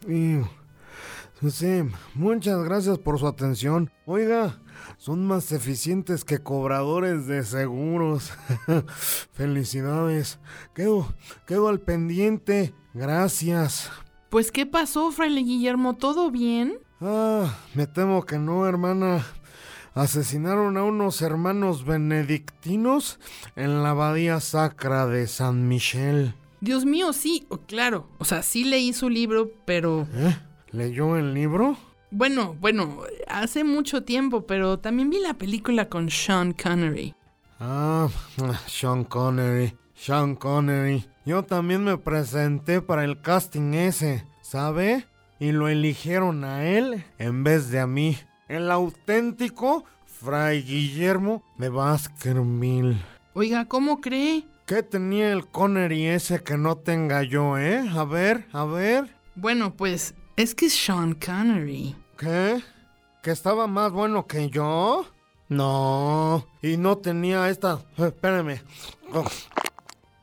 [0.08, 0.40] Y...
[1.48, 1.84] Sí,
[2.14, 3.90] muchas gracias por su atención.
[4.04, 4.60] Oiga,
[4.98, 8.32] son más eficientes que cobradores de seguros.
[9.32, 10.38] Felicidades.
[10.74, 11.14] Quedo,
[11.46, 12.74] quedo al pendiente.
[12.92, 13.90] Gracias.
[14.28, 15.96] Pues, ¿qué pasó, fraile Guillermo?
[15.96, 16.78] ¿Todo bien?
[17.00, 19.24] Ah, me temo que no, hermana.
[19.94, 23.18] Asesinaron a unos hermanos benedictinos
[23.56, 26.34] en la abadía sacra de San Michel.
[26.60, 28.06] Dios mío, sí, oh, claro.
[28.18, 30.06] O sea, sí leí su libro, pero...
[30.14, 30.36] ¿Eh?
[30.72, 31.76] ¿Leyó el libro?
[32.10, 37.14] Bueno, bueno, hace mucho tiempo, pero también vi la película con Sean Connery.
[37.58, 38.08] Ah,
[38.66, 39.74] Sean Connery.
[39.94, 41.04] Sean Connery.
[41.24, 45.06] Yo también me presenté para el casting ese, ¿sabe?
[45.40, 48.16] Y lo eligieron a él en vez de a mí.
[48.46, 52.98] El auténtico Fray Guillermo de Baskerville.
[53.32, 54.44] Oiga, ¿cómo cree?
[54.66, 57.82] ¿Qué tenía el Connery ese que no tenga yo, eh?
[57.96, 59.16] A ver, a ver.
[59.34, 61.96] Bueno, pues es que es Sean Connery.
[62.18, 62.62] ¿Qué?
[63.22, 65.06] ¿Que estaba más bueno que yo?
[65.48, 66.46] No.
[66.62, 67.80] Y no tenía esta...
[67.96, 68.60] eh, Espérame.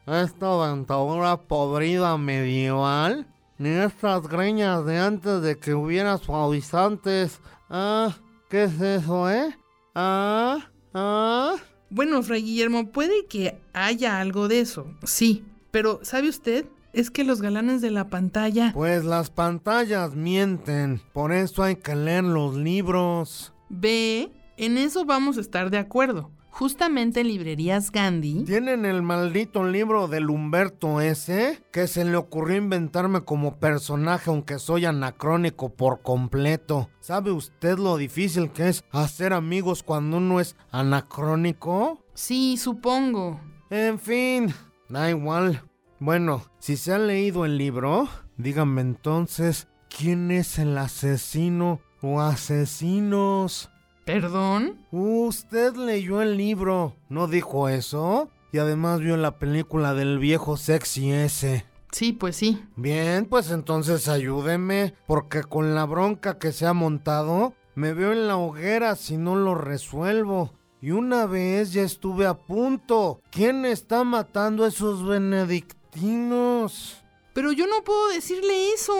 [0.05, 3.27] Esta dentadura podrida medieval.
[3.59, 7.39] Ni estas greñas de antes de que hubiera suavizantes.
[7.69, 8.15] Ah,
[8.49, 9.57] ¿qué es eso, eh?
[9.95, 11.55] Ah, ah.
[11.89, 15.43] Bueno, Fray Guillermo, puede que haya algo de eso, sí.
[15.71, 16.65] Pero, ¿sabe usted?
[16.93, 18.71] Es que los galanes de la pantalla...
[18.73, 21.01] Pues las pantallas mienten.
[21.13, 23.53] Por eso hay que leer los libros.
[23.69, 26.31] Ve, en eso vamos a estar de acuerdo.
[26.57, 28.43] Justamente en librerías Gandhi...
[28.43, 34.57] Tienen el maldito libro del Humberto ese que se le ocurrió inventarme como personaje aunque
[34.57, 36.89] soy anacrónico por completo.
[36.99, 42.03] ¿Sabe usted lo difícil que es hacer amigos cuando uno es anacrónico?
[42.15, 43.39] Sí, supongo.
[43.69, 44.51] En fin,
[44.89, 45.61] da igual.
[45.99, 53.69] Bueno, si se ha leído el libro, dígame entonces, ¿quién es el asesino o asesinos?
[54.07, 54.79] ¿Perdón?
[54.89, 58.29] Usted leyó el libro, ¿no dijo eso?
[58.53, 61.65] Y además vio la película del viejo sexy ese.
[61.91, 62.63] Sí, pues sí.
[62.77, 68.27] Bien, pues entonces ayúdeme, porque con la bronca que se ha montado, Me veo en
[68.27, 70.51] la hoguera si no lo resuelvo.
[70.81, 73.21] Y una vez ya estuve a punto.
[73.29, 77.03] ¿Quién está matando a esos benedictinos?
[77.33, 78.95] Pero yo no puedo decirle eso.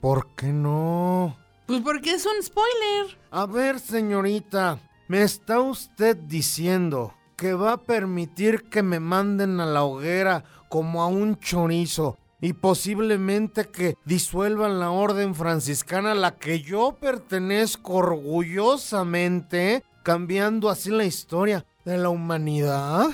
[0.00, 1.36] ¿Por qué no?
[1.66, 3.17] Pues porque es un spoiler.
[3.30, 9.66] A ver, señorita, ¿me está usted diciendo que va a permitir que me manden a
[9.66, 16.36] la hoguera como a un chorizo y posiblemente que disuelvan la orden franciscana a la
[16.36, 23.08] que yo pertenezco orgullosamente, cambiando así la historia de la humanidad?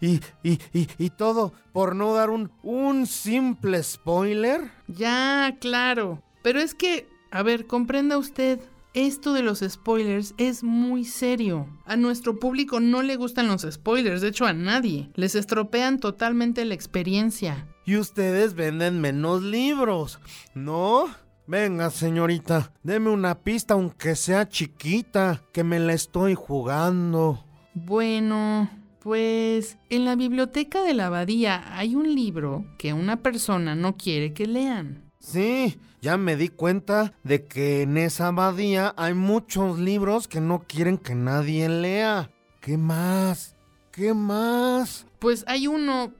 [0.00, 4.72] Y, y, y, y todo por no dar un, un simple spoiler.
[4.88, 6.20] Ya, claro.
[6.42, 8.58] Pero es que, a ver, comprenda usted.
[8.94, 11.66] Esto de los spoilers es muy serio.
[11.86, 15.10] A nuestro público no le gustan los spoilers, de hecho a nadie.
[15.14, 17.66] Les estropean totalmente la experiencia.
[17.86, 20.20] Y ustedes venden menos libros,
[20.54, 21.06] ¿no?
[21.46, 27.46] Venga, señorita, deme una pista aunque sea chiquita, que me la estoy jugando.
[27.72, 28.68] Bueno,
[29.00, 34.34] pues en la biblioteca de la abadía hay un libro que una persona no quiere
[34.34, 35.11] que lean.
[35.22, 40.64] Sí, ya me di cuenta de que en esa abadía hay muchos libros que no
[40.66, 42.30] quieren que nadie lea.
[42.60, 43.54] ¿Qué más?
[43.92, 45.06] ¿Qué más?
[45.20, 46.12] Pues hay uno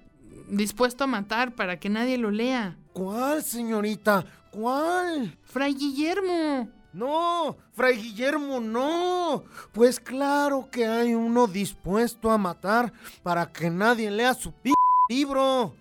[0.48, 2.78] dispuesto a matar para que nadie lo lea.
[2.92, 4.24] ¿Cuál, señorita?
[4.52, 5.36] ¿Cuál?
[5.42, 6.70] Fray Guillermo.
[6.92, 9.44] No, Fray Guillermo, no.
[9.72, 12.92] Pues claro que hay uno dispuesto a matar
[13.24, 14.70] para que nadie lea su p
[15.08, 15.74] libro.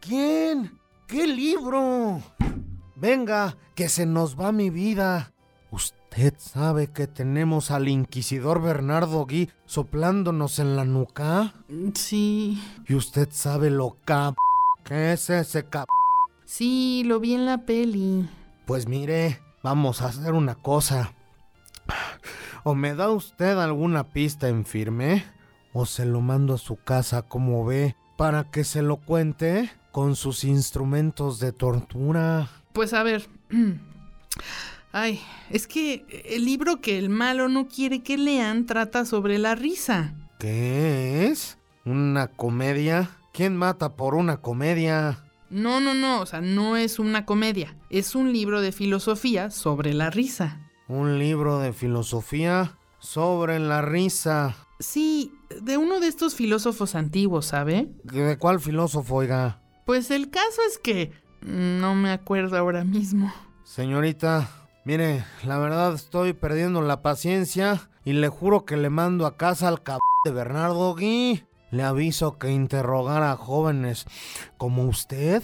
[0.00, 0.78] ¿Quién?
[1.08, 2.22] ¿Qué libro?
[3.00, 5.32] Venga, que se nos va mi vida.
[5.70, 11.54] ¿Usted sabe que tenemos al inquisidor Bernardo Gui soplándonos en la nuca?
[11.94, 12.60] Sí.
[12.88, 14.34] ¿Y usted sabe lo cap
[14.82, 15.86] que es ese cap?
[16.44, 18.28] Sí, lo vi en la peli.
[18.66, 21.12] Pues mire, vamos a hacer una cosa.
[22.64, 25.24] O me da usted alguna pista en firme,
[25.72, 30.16] o se lo mando a su casa como ve, para que se lo cuente con
[30.16, 32.48] sus instrumentos de tortura.
[32.78, 33.26] Pues a ver.
[34.92, 39.56] Ay, es que el libro que el malo no quiere que lean trata sobre la
[39.56, 40.14] risa.
[40.38, 41.58] ¿Qué es?
[41.84, 43.10] ¿Una comedia?
[43.32, 45.24] ¿Quién mata por una comedia?
[45.50, 47.76] No, no, no, o sea, no es una comedia.
[47.90, 50.60] Es un libro de filosofía sobre la risa.
[50.86, 54.54] Un libro de filosofía sobre la risa.
[54.78, 57.88] Sí, de uno de estos filósofos antiguos, ¿sabe?
[58.04, 59.62] ¿De cuál filósofo, oiga?
[59.84, 61.10] Pues el caso es que
[61.42, 63.32] no me acuerdo ahora mismo.
[63.64, 64.48] Señorita,
[64.84, 69.68] mire, la verdad estoy perdiendo la paciencia y le juro que le mando a casa
[69.68, 71.44] al cab de Bernardo Gui.
[71.70, 74.06] Le aviso que interrogar a jóvenes
[74.56, 75.42] como usted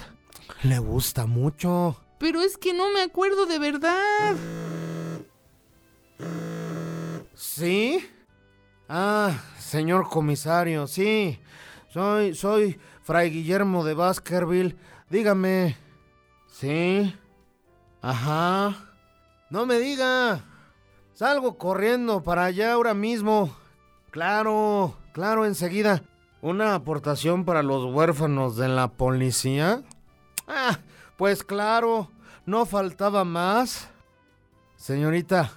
[0.62, 2.00] le gusta mucho.
[2.18, 4.34] Pero es que no me acuerdo de verdad.
[7.34, 8.08] ¿Sí?
[8.88, 11.38] Ah, señor comisario, sí.
[11.88, 14.76] Soy, soy Fray Guillermo de Baskerville.
[15.10, 15.83] Dígame.
[16.54, 17.12] ¿Sí?
[18.00, 18.76] Ajá.
[19.50, 20.44] No me diga.
[21.12, 23.52] Salgo corriendo para allá ahora mismo.
[24.12, 26.04] Claro, claro, enseguida.
[26.42, 29.82] ¿Una aportación para los huérfanos de la policía?
[30.46, 30.78] Ah,
[31.16, 32.08] pues claro,
[32.46, 33.88] no faltaba más.
[34.76, 35.50] Señorita,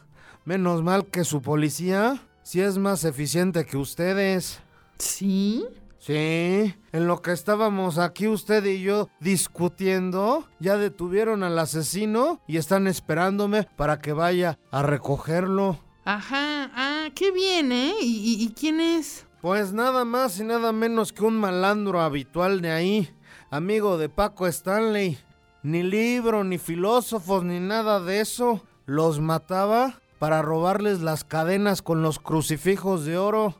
[0.45, 4.61] menos mal que su policía sí es más eficiente que ustedes.
[4.97, 5.63] ¿Sí?
[5.99, 12.57] Sí, en lo que estábamos aquí usted y yo discutiendo, ya detuvieron al asesino y
[12.57, 15.79] están esperándome para que vaya a recogerlo.
[16.05, 17.93] Ajá, ah, qué bien, ¿eh?
[18.01, 19.25] ¿Y, y quién es?
[19.41, 23.09] Pues nada más y nada menos que un malandro habitual de ahí,
[23.51, 25.17] amigo de Paco Stanley.
[25.63, 28.63] Ni libro, ni filósofos, ni nada de eso.
[28.85, 33.55] Los mataba para robarles las cadenas con los crucifijos de oro.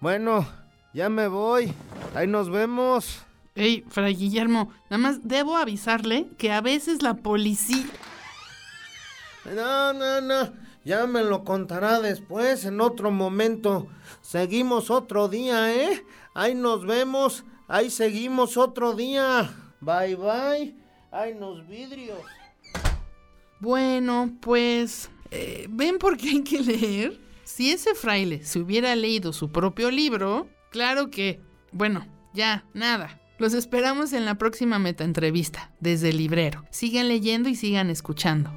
[0.00, 0.46] Bueno,
[0.94, 1.72] ya me voy.
[2.14, 3.22] Ahí nos vemos.
[3.54, 7.84] Ey, Fray Guillermo, nada más debo avisarle que a veces la policía...
[9.44, 10.52] No, no, no.
[10.84, 13.88] Ya me lo contará después, en otro momento.
[14.20, 16.04] Seguimos otro día, ¿eh?
[16.34, 17.44] Ahí nos vemos.
[17.68, 19.52] Ahí seguimos otro día.
[19.80, 20.74] Bye, bye.
[21.10, 22.20] Ay, nos vidrios.
[23.60, 25.10] Bueno, pues...
[25.30, 27.20] Eh, ¿Ven por qué hay que leer?
[27.44, 31.40] Si ese fraile se hubiera leído su propio libro, claro que...
[31.70, 33.20] Bueno, ya, nada.
[33.38, 36.64] Los esperamos en la próxima metaentrevista, desde el librero.
[36.70, 38.50] Sigan leyendo y sigan escuchando.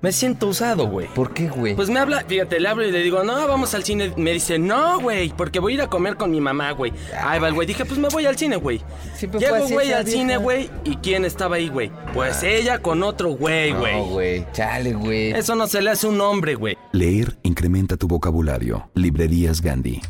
[0.00, 1.08] Me siento usado, güey.
[1.08, 1.74] ¿Por qué, güey?
[1.74, 4.12] Pues me habla, fíjate, le hablo y le digo, no, vamos al cine.
[4.16, 6.92] Me dice, no, güey, porque voy a ir a comer con mi mamá, güey.
[7.20, 7.66] Ahí va el güey.
[7.66, 8.80] Dije, pues me voy al cine, güey.
[9.20, 10.18] Llego, güey, al vieja.
[10.18, 10.70] cine, güey.
[10.84, 11.90] ¿Y quién estaba ahí, güey?
[12.14, 13.96] Pues ella con otro güey, güey.
[13.96, 14.46] No, güey.
[14.52, 15.32] Chale, güey.
[15.32, 16.76] Eso no se le hace un hombre, güey.
[16.92, 18.88] Leer incrementa tu vocabulario.
[18.94, 20.00] Librerías Gandhi.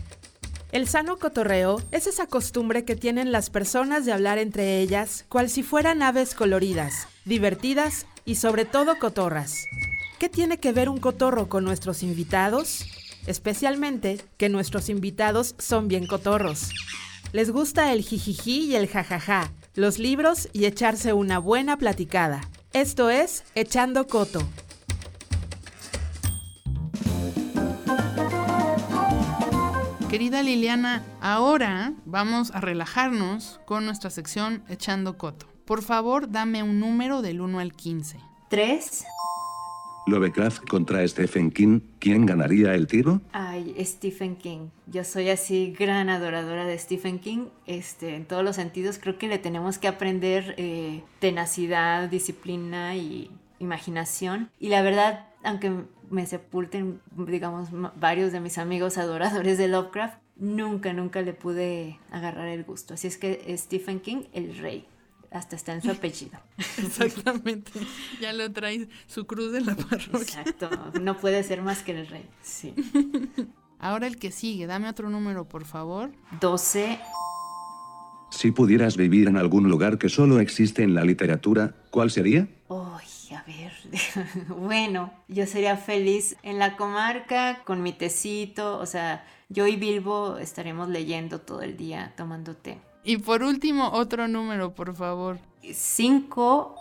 [0.71, 5.49] El sano cotorreo es esa costumbre que tienen las personas de hablar entre ellas cual
[5.49, 9.65] si fueran aves coloridas, divertidas y sobre todo cotorras.
[10.19, 12.85] ¿Qué tiene que ver un cotorro con nuestros invitados?
[13.27, 16.75] Especialmente que nuestros invitados son bien cotorros.
[17.33, 22.43] Les gusta el jijiji y el jajaja, los libros y echarse una buena platicada.
[22.75, 24.47] Esto es Echando Coto.
[30.11, 35.58] Querida Liliana, ahora vamos a relajarnos con nuestra sección Echando Coto.
[35.69, 38.17] Por favor, dame un número del 1 al 15.
[38.49, 39.05] 3.
[40.07, 41.81] Lovecraft contra Stephen King.
[41.99, 43.21] ¿Quién ganaría el tiro?
[43.33, 44.71] Ay, Stephen King.
[44.87, 47.49] Yo soy así gran adoradora de Stephen King.
[47.67, 53.31] Este, en todos los sentidos creo que le tenemos que aprender eh, tenacidad, disciplina y
[53.59, 54.49] imaginación.
[54.59, 55.71] Y la verdad, aunque
[56.09, 57.69] me sepulten, digamos,
[58.01, 62.95] varios de mis amigos adoradores de Lovecraft, nunca, nunca le pude agarrar el gusto.
[62.95, 64.87] Así es que Stephen King, el rey.
[65.31, 66.39] Hasta está en su apellido.
[66.79, 67.73] Exactamente.
[68.21, 70.21] Ya lo traes su cruz de la parroquia.
[70.21, 70.71] Exacto.
[71.01, 72.27] No puede ser más que el rey.
[72.43, 72.75] Sí.
[73.79, 76.11] Ahora el que sigue, dame otro número, por favor.
[76.41, 76.99] 12.
[78.31, 82.49] Si pudieras vivir en algún lugar que solo existe en la literatura, ¿cuál sería?
[82.69, 83.73] Uy, a ver.
[84.49, 88.79] bueno, yo sería feliz en la comarca con mi tecito.
[88.79, 92.79] O sea, yo y Bilbo estaremos leyendo todo el día, tomando té.
[93.09, 95.39] Y por último, otro número, por favor.
[95.63, 96.77] 5.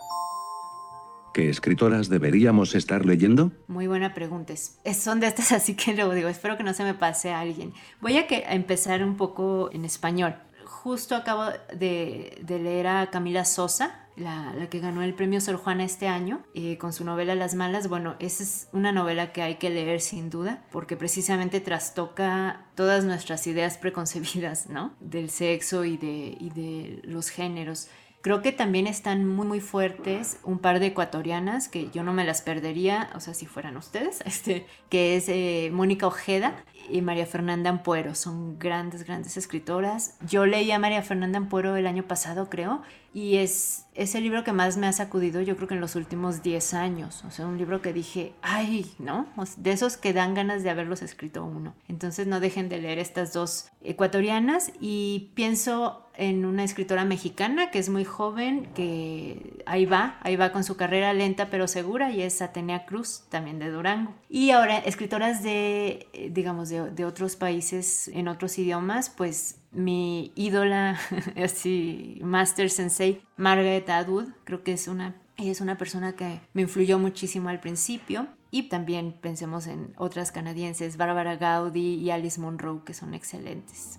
[1.32, 3.50] ¿Qué escritoras deberíamos estar leyendo?
[3.66, 4.52] Muy buena pregunta.
[4.52, 6.28] Es- son de estas, así que lo digo.
[6.28, 7.72] Espero que no se me pase a alguien.
[8.02, 10.34] Voy a, que, a empezar un poco en español.
[10.66, 15.56] Justo acabo de, de leer a Camila Sosa, la, la que ganó el premio Sor
[15.56, 17.88] Juana este año, eh, con su novela Las Malas.
[17.88, 23.04] Bueno, esa es una novela que hay que leer sin duda, porque precisamente trastoca todas
[23.04, 24.94] nuestras ideas preconcebidas, ¿no?
[25.00, 27.88] Del sexo y de, y de los géneros.
[28.20, 32.24] Creo que también están muy muy fuertes un par de ecuatorianas que yo no me
[32.24, 37.26] las perdería, o sea, si fueran ustedes, este, que es eh, Mónica Ojeda y María
[37.26, 38.14] Fernanda Ampuero.
[38.14, 40.16] Son grandes, grandes escritoras.
[40.26, 42.82] Yo leí a María Fernanda Ampuero el año pasado, creo,
[43.14, 45.96] y es, es el libro que más me ha sacudido, yo creo que en los
[45.96, 47.24] últimos 10 años.
[47.24, 49.26] O sea, un libro que dije, ay, ¿no?
[49.36, 51.74] O sea, de esos que dan ganas de haberlos escrito uno.
[51.88, 57.78] Entonces no dejen de leer estas dos ecuatorianas y pienso en una escritora mexicana que
[57.78, 62.22] es muy joven, que ahí va, ahí va con su carrera lenta pero segura y
[62.22, 64.12] es Atenea Cruz, también de Durango.
[64.28, 70.98] Y ahora, escritoras de, digamos, de, de otros países, en otros idiomas, pues mi ídola,
[71.36, 76.62] así, Master Sensei, Margaret Atwood, creo que es una, ella es una persona que me
[76.62, 78.26] influyó muchísimo al principio.
[78.50, 83.98] Y también pensemos en otras canadienses, Barbara Gaudi y Alice Munro, que son excelentes.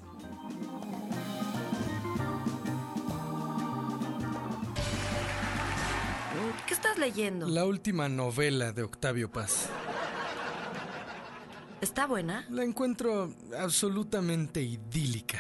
[6.66, 7.48] ¿Qué estás leyendo?
[7.48, 9.70] La última novela de Octavio Paz.
[11.82, 12.46] ¿Está buena?
[12.50, 15.40] La encuentro absolutamente idílica.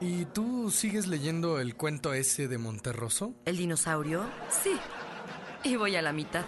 [0.00, 3.34] ¿Y tú sigues leyendo el cuento ese de Monterroso?
[3.44, 4.24] ¿El dinosaurio?
[4.50, 4.76] Sí.
[5.64, 6.44] Y voy a la mitad.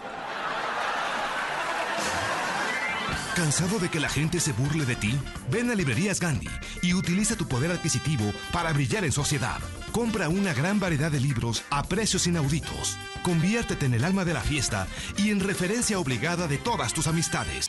[3.35, 5.17] ¿Cansado de que la gente se burle de ti?
[5.51, 6.49] Ven a Librerías Gandhi
[6.83, 9.59] y utiliza tu poder adquisitivo para brillar en sociedad.
[9.93, 12.99] Compra una gran variedad de libros a precios inauditos.
[13.23, 17.69] Conviértete en el alma de la fiesta y en referencia obligada de todas tus amistades.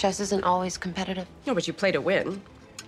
[0.00, 1.26] Chess isn't always competitive.
[1.46, 2.40] No, but you play to win.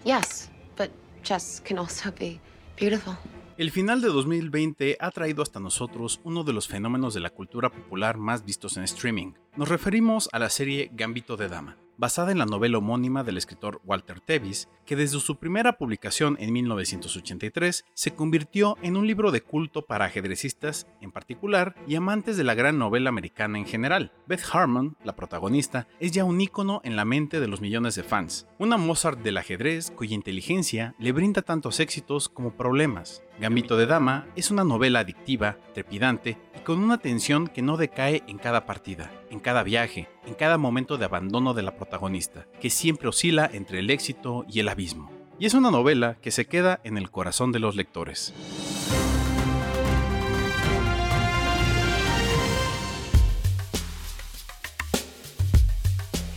[0.02, 0.48] Yes,
[0.78, 0.90] but
[1.22, 2.40] chess can also be
[2.74, 3.18] beautiful.
[3.58, 7.68] El final de 2020 ha traído hasta nosotros uno de los fenómenos de la cultura
[7.68, 9.34] popular más vistos en streaming.
[9.56, 11.76] Nos referimos a la serie Gambito de Dama.
[12.02, 16.52] Basada en la novela homónima del escritor Walter Tevis, que desde su primera publicación en
[16.52, 22.42] 1983 se convirtió en un libro de culto para ajedrecistas en particular y amantes de
[22.42, 24.10] la gran novela americana en general.
[24.26, 28.02] Beth Harmon, la protagonista, es ya un ícono en la mente de los millones de
[28.02, 33.22] fans, una Mozart del ajedrez cuya inteligencia le brinda tantos éxitos como problemas.
[33.38, 38.38] Gambito de Dama es una novela adictiva, trepidante con una tensión que no decae en
[38.38, 43.08] cada partida, en cada viaje, en cada momento de abandono de la protagonista, que siempre
[43.08, 45.10] oscila entre el éxito y el abismo.
[45.38, 48.32] Y es una novela que se queda en el corazón de los lectores.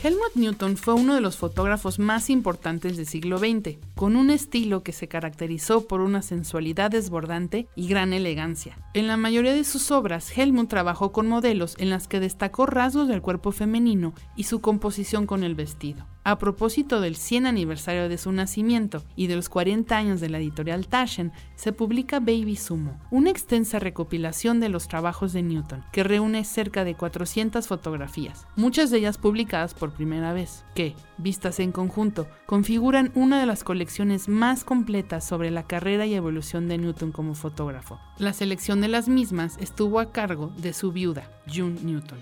[0.06, 4.84] Helmut Newton fue uno de los fotógrafos más importantes del siglo XX, con un estilo
[4.84, 8.78] que se caracterizó por una sensualidad desbordante y gran elegancia.
[8.94, 13.08] En la mayoría de sus obras, Helmut trabajó con modelos en las que destacó rasgos
[13.08, 16.06] del cuerpo femenino y su composición con el vestido.
[16.28, 20.40] A propósito del 100 aniversario de su nacimiento y de los 40 años de la
[20.40, 26.04] editorial Taschen, se publica Baby Sumo, una extensa recopilación de los trabajos de Newton, que
[26.04, 31.72] reúne cerca de 400 fotografías, muchas de ellas publicadas por primera vez, que, vistas en
[31.72, 37.12] conjunto, configuran una de las colecciones más completas sobre la carrera y evolución de Newton
[37.12, 38.00] como fotógrafo.
[38.18, 42.18] La selección de las mismas estuvo a cargo de su viuda, June Newton.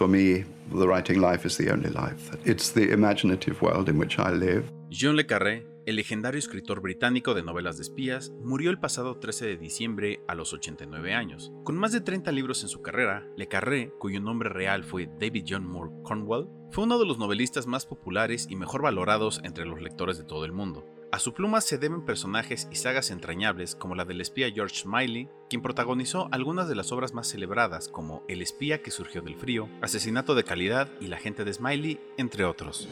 [0.00, 2.34] For me, the writing life is the only life.
[2.46, 4.64] It's the imaginative world in which I live.
[4.88, 9.44] John Le Carré, el legendario escritor británico de novelas de espías, murió el pasado 13
[9.44, 11.52] de diciembre a los 89 años.
[11.64, 15.44] Con más de 30 libros en su carrera, Le Carré, cuyo nombre real fue David
[15.46, 19.82] John Moore Cornwell, fue uno de los novelistas más populares y mejor valorados entre los
[19.82, 20.86] lectores de todo el mundo.
[21.12, 25.28] A su pluma se deben personajes y sagas entrañables como la del espía George Smiley,
[25.48, 29.68] quien protagonizó algunas de las obras más celebradas como El espía que surgió del frío,
[29.82, 32.88] Asesinato de calidad y La gente de Smiley, entre otros.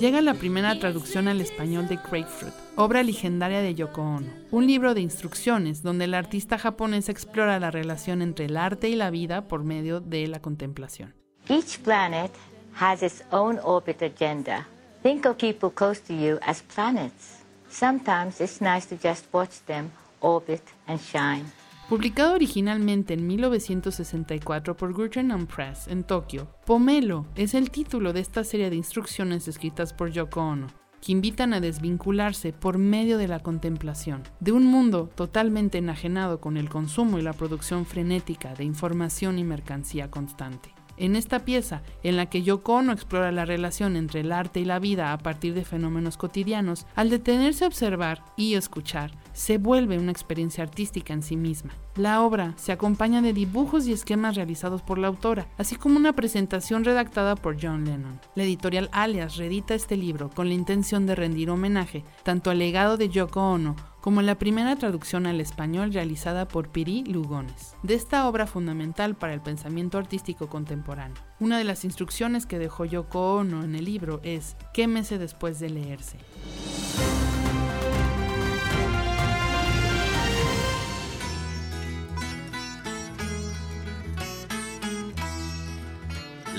[0.00, 4.94] Llega la primera traducción al español de Grapefruit, obra legendaria de Yoko Ono, un libro
[4.94, 9.46] de instrucciones donde el artista japonés explora la relación entre el arte y la vida
[9.46, 11.14] por medio de la contemplación.
[11.50, 12.30] Each planet
[12.80, 14.66] has its own orbit agenda.
[15.02, 17.42] Think of people close to you as planets.
[17.68, 19.90] Sometimes it's nice to just watch them
[20.22, 21.44] orbit and shine.
[21.90, 28.44] Publicado originalmente en 1964 por Gurgen Press en Tokio, Pomelo es el título de esta
[28.44, 30.68] serie de instrucciones escritas por Yoko Ono,
[31.04, 36.56] que invitan a desvincularse por medio de la contemplación, de un mundo totalmente enajenado con
[36.56, 40.72] el consumo y la producción frenética de información y mercancía constante.
[41.00, 44.66] En esta pieza, en la que Yoko Ono explora la relación entre el arte y
[44.66, 49.10] la vida a partir de fenómenos cotidianos, al detenerse a observar y escuchar,
[49.40, 51.72] se vuelve una experiencia artística en sí misma.
[51.96, 56.12] La obra se acompaña de dibujos y esquemas realizados por la autora, así como una
[56.12, 58.20] presentación redactada por John Lennon.
[58.34, 62.98] La editorial Alias reedita este libro con la intención de rendir homenaje tanto al legado
[62.98, 68.28] de Yoko Ono como la primera traducción al español realizada por Piri Lugones, de esta
[68.28, 71.16] obra fundamental para el pensamiento artístico contemporáneo.
[71.38, 75.70] Una de las instrucciones que dejó Yoko Ono en el libro es quémese después de
[75.70, 76.18] leerse.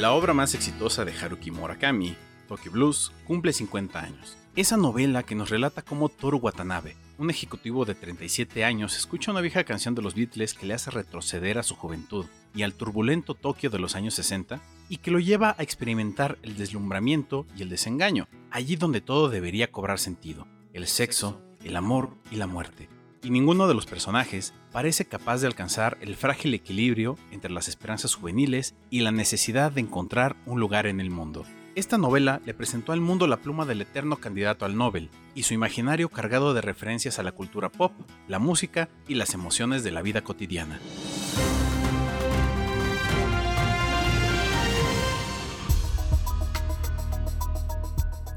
[0.02, 2.16] La obra más exitosa de Haruki Murakami,
[2.47, 4.36] Tokyo Blues, cumple 50 años.
[4.56, 9.41] Esa novela que nos relata cómo Toru Watanabe, un ejecutivo de 37 años, escucha una
[9.41, 12.26] vieja canción de los Beatles que le hace retroceder a su juventud
[12.56, 16.58] y al turbulento Tokio de los años 60 y que lo lleva a experimentar el
[16.58, 22.38] deslumbramiento y el desengaño, allí donde todo debería cobrar sentido, el sexo, el amor y
[22.38, 22.89] la muerte.
[23.24, 28.16] Y ninguno de los personajes parece capaz de alcanzar el frágil equilibrio entre las esperanzas
[28.16, 31.46] juveniles y la necesidad de encontrar un lugar en el mundo.
[31.76, 35.54] Esta novela le presentó al mundo la pluma del eterno candidato al Nobel y su
[35.54, 37.94] imaginario cargado de referencias a la cultura pop,
[38.28, 40.80] la música y las emociones de la vida cotidiana.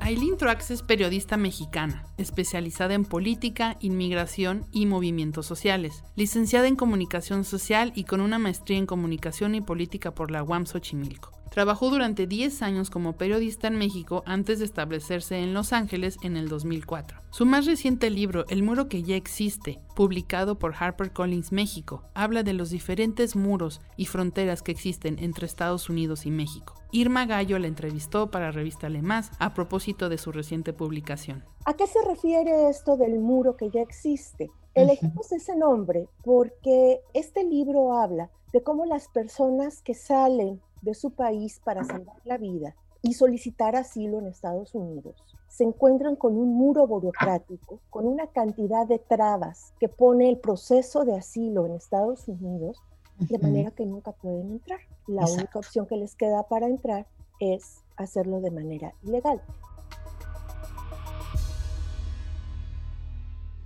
[0.04, 7.42] Aileen Truax es periodista mexicana, especializada en política, inmigración y movimientos sociales, licenciada en comunicación
[7.42, 11.32] social y con una maestría en comunicación y política por la UAM Xochimilco.
[11.50, 16.36] Trabajó durante 10 años como periodista en México antes de establecerse en Los Ángeles en
[16.36, 17.22] el 2004.
[17.30, 22.52] Su más reciente libro, El muro que ya existe, publicado por HarperCollins México, habla de
[22.52, 26.83] los diferentes muros y fronteras que existen entre Estados Unidos y México.
[26.94, 31.42] Irma Gallo la entrevistó para Revista Le Más a propósito de su reciente publicación.
[31.64, 34.52] ¿A qué se refiere esto del muro que ya existe?
[34.74, 41.10] Elegimos ese nombre porque este libro habla de cómo las personas que salen de su
[41.10, 45.16] país para salvar la vida y solicitar asilo en Estados Unidos
[45.48, 51.04] se encuentran con un muro burocrático, con una cantidad de trabas que pone el proceso
[51.04, 52.80] de asilo en Estados Unidos
[53.18, 54.80] de manera que nunca pueden entrar.
[55.06, 57.06] La única opción que les queda para entrar
[57.40, 59.40] es hacerlo de manera ilegal.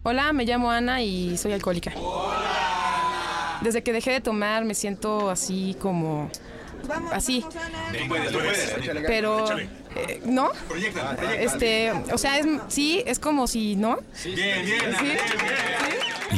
[0.03, 1.93] Hola, me llamo Ana y soy alcohólica.
[3.63, 6.31] Desde que dejé de tomar me siento así como
[7.13, 7.45] así.
[9.07, 10.51] Pero eh, no.
[11.39, 13.99] Este, o sea, es, sí, es como si no.
[14.25, 14.79] Bien, bien,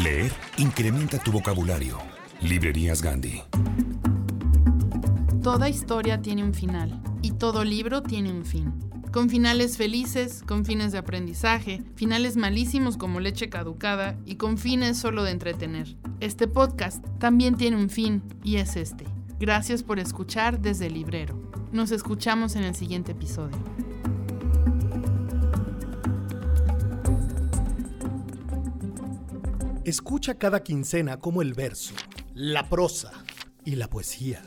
[0.02, 1.98] Leer incrementa tu vocabulario.
[2.43, 3.43] Librerías Gandhi.
[5.43, 8.72] Toda historia tiene un final y todo libro tiene un fin.
[9.12, 14.97] Con finales felices, con fines de aprendizaje, finales malísimos como leche caducada y con fines
[14.97, 15.97] solo de entretener.
[16.20, 19.05] Este podcast también tiene un fin y es este.
[19.38, 21.38] Gracias por escuchar desde el librero.
[21.72, 23.59] Nos escuchamos en el siguiente episodio.
[29.84, 31.95] Escucha cada quincena cómo el verso,
[32.41, 33.12] la prosa
[33.66, 34.43] y la poesía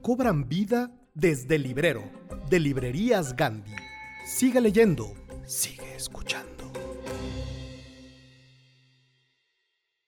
[0.00, 2.02] cobran vida desde el librero
[2.48, 3.74] de Librerías Gandhi.
[4.24, 5.12] Sigue leyendo,
[5.44, 6.53] sigue escuchando.